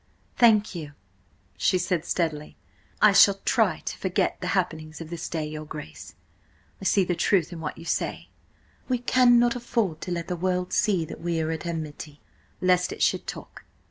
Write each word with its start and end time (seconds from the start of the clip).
"Thank 0.35 0.73
you," 0.73 0.93
she 1.57 1.77
said 1.77 2.05
steadily. 2.05 2.57
"I 3.03 3.11
shall 3.13 3.39
try 3.45 3.81
to 3.85 3.97
forget 3.99 4.41
the 4.41 4.47
happenings 4.57 4.99
of 4.99 5.11
this 5.11 5.29
day, 5.29 5.45
your 5.45 5.63
Grace. 5.63 6.15
I 6.81 6.85
see 6.85 7.03
the 7.03 7.13
truth 7.13 7.53
in 7.53 7.59
what 7.59 7.77
you 7.77 7.85
say–we 7.85 8.97
cannot 8.97 9.55
afford 9.55 10.01
to 10.01 10.11
let 10.11 10.27
the 10.27 10.35
world 10.35 10.73
see 10.73 11.05
that 11.05 11.21
we 11.21 11.39
are 11.39 11.51
at 11.51 11.67
enmity, 11.67 12.19
lest 12.61 12.91
it 12.91 13.03
should 13.03 13.27
talk. 13.27 13.63